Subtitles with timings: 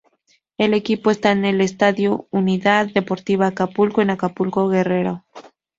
[0.57, 5.23] El equipo esta en el Estadio Unidad Deportiva Acapulco en Acapulco, Guerrero.